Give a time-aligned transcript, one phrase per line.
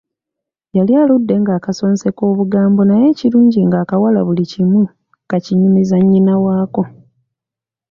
[0.77, 4.81] Yali aludde ng'akasonseka obugambo naye ekirungi ng'akawala buli kimu
[5.29, 6.83] kakinyumiza nnyina waako.